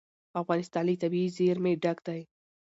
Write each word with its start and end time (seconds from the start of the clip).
افغانستان 0.41 0.83
له 0.87 0.93
طبیعي 1.01 1.29
زیرمې 1.37 1.73
ډک 1.83 1.97
دی. 2.07 2.21